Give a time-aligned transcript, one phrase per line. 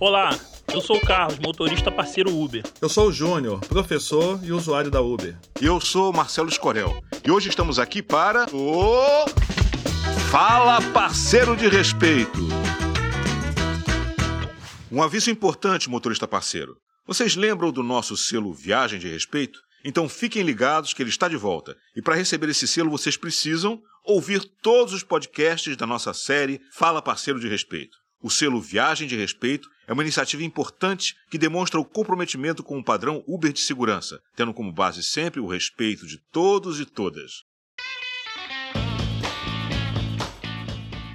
[0.00, 0.30] Olá,
[0.72, 2.62] eu sou o Carlos, motorista parceiro Uber.
[2.80, 5.36] Eu sou o Júnior, professor e usuário da Uber.
[5.60, 7.02] E eu sou o Marcelo Escorel.
[7.26, 9.26] E hoje estamos aqui para o
[10.30, 12.38] Fala Parceiro de Respeito.
[14.92, 16.76] Um aviso importante, motorista parceiro.
[17.04, 19.58] Vocês lembram do nosso selo Viagem de Respeito?
[19.84, 21.76] Então fiquem ligados que ele está de volta.
[21.96, 27.02] E para receber esse selo, vocês precisam ouvir todos os podcasts da nossa série Fala
[27.02, 27.98] Parceiro de Respeito.
[28.20, 32.84] O selo Viagem de Respeito é uma iniciativa importante que demonstra o comprometimento com o
[32.84, 37.44] padrão Uber de segurança, tendo como base sempre o respeito de todos e todas.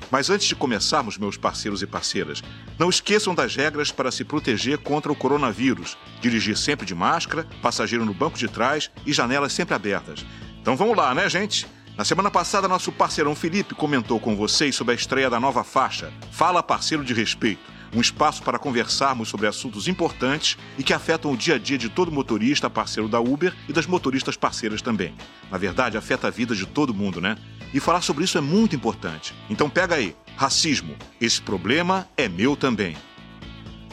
[0.09, 2.41] Mas antes de começarmos, meus parceiros e parceiras,
[2.79, 5.97] não esqueçam das regras para se proteger contra o coronavírus.
[6.21, 10.25] Dirigir sempre de máscara, passageiro no banco de trás e janelas sempre abertas.
[10.61, 11.67] Então vamos lá, né, gente?
[11.95, 16.11] Na semana passada, nosso parceirão Felipe comentou com vocês sobre a estreia da nova faixa
[16.31, 17.61] Fala Parceiro de Respeito,
[17.95, 21.89] um espaço para conversarmos sobre assuntos importantes e que afetam o dia a dia de
[21.89, 25.13] todo motorista parceiro da Uber e das motoristas parceiras também.
[25.51, 27.37] Na verdade, afeta a vida de todo mundo, né?
[27.71, 29.35] E falar sobre isso é muito importante.
[29.47, 30.95] Então pega aí, racismo.
[31.21, 32.97] Esse problema é meu também.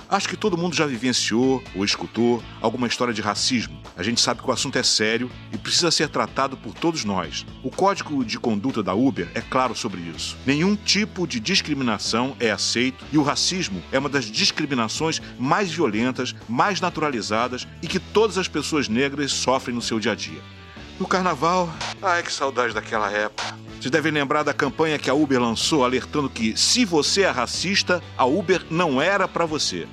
[0.08, 3.79] Acho que todo mundo já vivenciou ou escutou alguma história de racismo.
[4.00, 7.44] A gente sabe que o assunto é sério e precisa ser tratado por todos nós.
[7.62, 10.38] O código de conduta da Uber é claro sobre isso.
[10.46, 16.34] Nenhum tipo de discriminação é aceito e o racismo é uma das discriminações mais violentas,
[16.48, 20.40] mais naturalizadas e que todas as pessoas negras sofrem no seu dia a dia.
[20.98, 21.70] No carnaval,
[22.00, 23.54] ai que saudade daquela época.
[23.78, 28.02] Vocês devem lembrar da campanha que a Uber lançou alertando que se você é racista,
[28.16, 29.86] a Uber não era para você.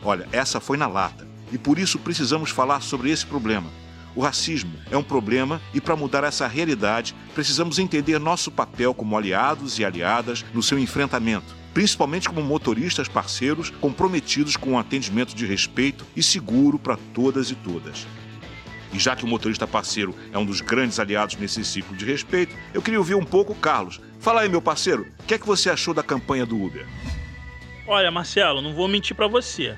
[0.00, 1.27] Olha, essa foi na lata.
[1.52, 3.70] E por isso precisamos falar sobre esse problema.
[4.14, 9.16] O racismo é um problema e para mudar essa realidade, precisamos entender nosso papel como
[9.16, 15.46] aliados e aliadas no seu enfrentamento, principalmente como motoristas parceiros comprometidos com um atendimento de
[15.46, 18.06] respeito e seguro para todas e todas.
[18.92, 22.56] E já que o motorista parceiro é um dos grandes aliados nesse ciclo de respeito,
[22.72, 24.00] eu queria ouvir um pouco o Carlos.
[24.18, 26.86] Fala aí, meu parceiro, o que é que você achou da campanha do Uber?
[27.86, 29.76] Olha, Marcelo, não vou mentir para você.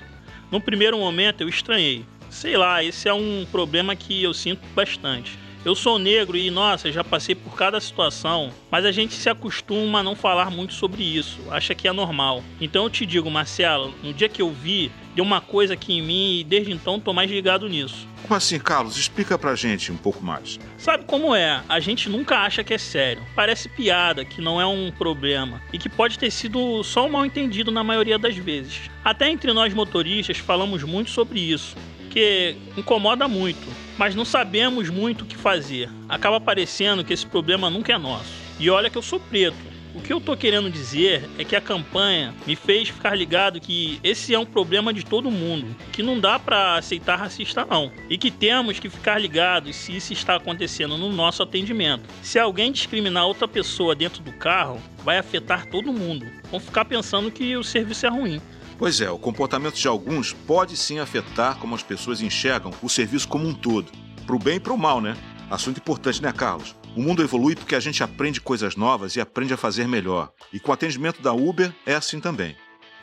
[0.50, 2.04] No primeiro momento eu estranhei.
[2.28, 5.38] Sei lá, esse é um problema que eu sinto bastante.
[5.64, 10.00] Eu sou negro e, nossa, já passei por cada situação, mas a gente se acostuma
[10.00, 12.42] a não falar muito sobre isso, acha que é normal.
[12.60, 16.02] Então eu te digo, Marcelo, no dia que eu vi, deu uma coisa aqui em
[16.02, 18.06] mim e desde então tô mais ligado nisso.
[18.22, 18.96] Como assim, Carlos?
[18.96, 20.58] Explica pra gente um pouco mais.
[20.78, 21.62] Sabe como é?
[21.68, 23.22] A gente nunca acha que é sério.
[23.34, 27.26] Parece piada, que não é um problema e que pode ter sido só um mal
[27.26, 28.90] entendido na maioria das vezes.
[29.04, 31.76] Até entre nós motoristas falamos muito sobre isso
[32.10, 33.66] que incomoda muito,
[33.96, 35.88] mas não sabemos muito o que fazer.
[36.08, 38.32] Acaba parecendo que esse problema nunca é nosso.
[38.58, 39.69] E olha que eu sou preto.
[39.92, 43.98] O que eu tô querendo dizer é que a campanha me fez ficar ligado que
[44.04, 48.16] esse é um problema de todo mundo, que não dá para aceitar racista não, e
[48.16, 52.04] que temos que ficar ligados se isso está acontecendo no nosso atendimento.
[52.22, 56.24] Se alguém discriminar outra pessoa dentro do carro, vai afetar todo mundo.
[56.52, 58.40] Vão ficar pensando que o serviço é ruim.
[58.78, 63.26] Pois é, o comportamento de alguns pode sim afetar como as pessoas enxergam o serviço
[63.26, 63.90] como um todo.
[64.24, 65.16] Pro bem e pro mal, né?
[65.50, 66.79] Assunto importante, né, Carlos?
[66.96, 70.32] O mundo evolui porque a gente aprende coisas novas e aprende a fazer melhor.
[70.52, 72.56] E com o atendimento da Uber é assim também.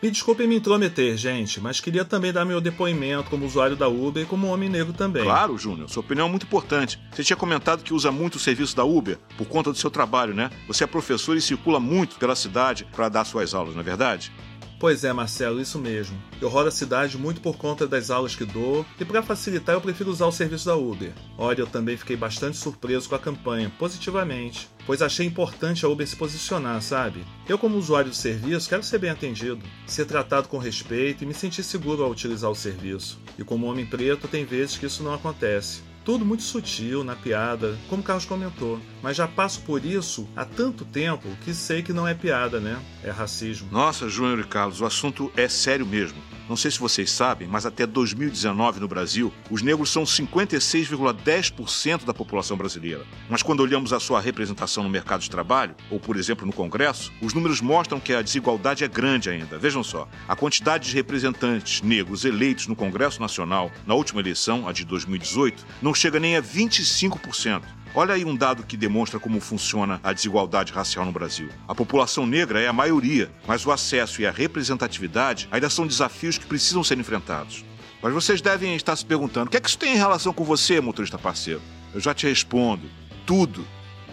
[0.03, 4.21] Me desculpem me intrometer, gente, mas queria também dar meu depoimento como usuário da Uber
[4.21, 5.23] e como homem negro também.
[5.23, 6.99] Claro, Júnior, sua opinião é muito importante.
[7.11, 10.35] Você tinha comentado que usa muito o serviço da Uber por conta do seu trabalho,
[10.35, 10.51] né?
[10.67, 14.31] Você é professor e circula muito pela cidade para dar suas aulas, não é verdade?
[14.79, 16.21] Pois é, Marcelo, isso mesmo.
[16.39, 19.81] Eu rodo a cidade muito por conta das aulas que dou e para facilitar eu
[19.81, 21.13] prefiro usar o serviço da Uber.
[21.35, 26.07] Olha, eu também fiquei bastante surpreso com a campanha, positivamente, pois achei importante a Uber
[26.07, 27.25] se posicionar, sabe?
[27.49, 31.33] Eu, como usuário do serviço, quero ser bem atendido, ser tratado com respeito e me
[31.33, 33.19] sentir seguro ao utilizar o serviço.
[33.37, 35.81] E como homem preto, tem vezes que isso não acontece.
[36.07, 38.79] Tudo muito sutil, na piada, como o Carlos comentou.
[39.03, 42.79] Mas já passo por isso há tanto tempo que sei que não é piada, né?
[43.03, 43.67] É racismo.
[43.69, 46.17] Nossa, Júnior e Carlos, o assunto é sério mesmo.
[46.47, 52.13] Não sei se vocês sabem, mas até 2019 no Brasil, os negros são 56,10% da
[52.13, 53.05] população brasileira.
[53.29, 57.11] Mas quando olhamos a sua representação no mercado de trabalho, ou por exemplo no Congresso,
[57.21, 59.57] os números mostram que a desigualdade é grande ainda.
[59.57, 64.71] Vejam só, a quantidade de representantes negros eleitos no Congresso Nacional na última eleição, a
[64.71, 67.76] de 2018, não chega nem a 25%.
[67.99, 71.49] Olha aí um dado que demonstra como funciona a desigualdade racial no Brasil.
[71.67, 76.37] A população negra é a maioria, mas o acesso e a representatividade ainda são desafios
[76.37, 77.65] que precisam ser enfrentados.
[77.99, 80.43] Mas vocês devem estar se perguntando: o que é que isso tem em relação com
[80.43, 81.59] você, motorista parceiro?
[81.91, 82.87] Eu já te respondo:
[83.25, 83.65] tudo.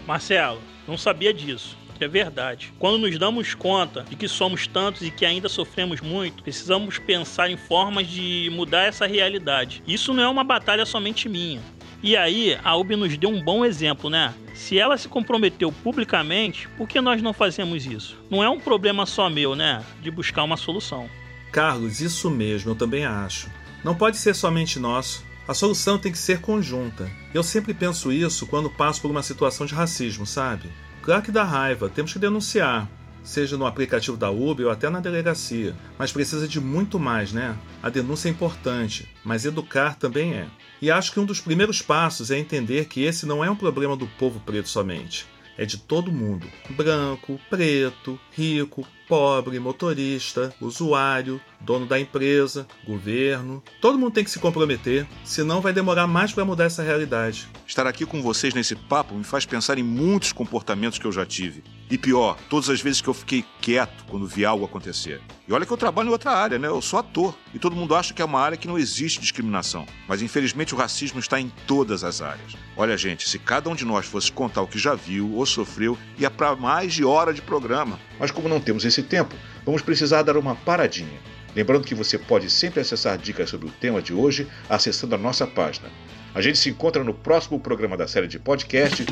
[0.07, 1.77] Marcelo, não sabia disso.
[1.99, 2.73] é verdade.
[2.79, 7.51] Quando nos damos conta de que somos tantos e que ainda sofremos muito, precisamos pensar
[7.51, 9.83] em formas de mudar essa realidade.
[9.85, 11.61] Isso não é uma batalha somente minha.
[12.05, 14.31] E aí, a UB nos deu um bom exemplo, né?
[14.53, 18.15] Se ela se comprometeu publicamente, por que nós não fazemos isso?
[18.29, 19.83] Não é um problema só meu, né?
[20.03, 21.09] De buscar uma solução.
[21.51, 23.49] Carlos, isso mesmo, eu também acho.
[23.83, 25.25] Não pode ser somente nosso.
[25.47, 27.09] A solução tem que ser conjunta.
[27.33, 30.69] Eu sempre penso isso quando passo por uma situação de racismo, sabe?
[31.01, 32.87] Claro que dá raiva, temos que denunciar,
[33.25, 35.75] seja no aplicativo da Uber ou até na delegacia.
[35.97, 37.57] Mas precisa de muito mais, né?
[37.83, 40.47] A denúncia é importante, mas educar também é.
[40.81, 43.97] E acho que um dos primeiros passos é entender que esse não é um problema
[43.97, 45.25] do povo preto somente.
[45.57, 53.63] É de todo mundo: branco, preto, rico, pobre, motorista, usuário, dono da empresa, governo.
[53.79, 57.47] Todo mundo tem que se comprometer, senão vai demorar mais para mudar essa realidade.
[57.65, 61.25] Estar aqui com vocês nesse papo me faz pensar em muitos comportamentos que eu já
[61.25, 61.63] tive.
[61.89, 65.21] E pior, todas as vezes que eu fiquei quieto quando vi algo acontecer.
[65.47, 66.67] E olha que eu trabalho em outra área, né?
[66.67, 67.35] Eu sou ator.
[67.53, 69.85] E todo mundo acha que é uma área que não existe discriminação.
[70.07, 72.53] Mas infelizmente o racismo está em todas as áreas.
[72.75, 75.95] Olha, gente, se cada um de nós fosse contar o que já viu ou sofreu,
[76.17, 77.99] ia para mais de hora de programa.
[78.19, 81.19] Mas como não temos esse tempo, vamos precisar dar uma paradinha.
[81.55, 85.45] Lembrando que você pode sempre acessar dicas sobre o tema de hoje acessando a nossa
[85.45, 85.87] página.
[86.33, 89.05] A gente se encontra no próximo programa da série de podcast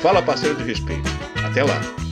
[0.00, 1.10] Fala Parceiro de Respeito.
[1.44, 2.03] Até lá!